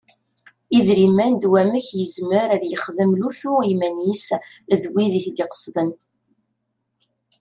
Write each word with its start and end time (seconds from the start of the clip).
Idrimen 0.77 1.33
d 1.41 1.43
wamek 1.51 1.87
i 1.91 1.95
yezmer 1.99 2.45
ad 2.55 2.63
yexdem 2.65 3.11
lutu 3.19 3.53
i 3.61 3.65
yiman-is 3.69 4.27
d 4.79 4.81
wid 4.93 5.13
i 5.19 5.21
t-id-iqesden. 5.25 5.89